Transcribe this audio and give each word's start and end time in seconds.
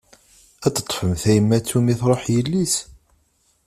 Ad 0.65 0.73
teṭfem 0.75 1.11
tayemmat 1.21 1.71
umi 1.77 1.95
truḥ 1.99 2.23
yelli-s? 2.33 2.75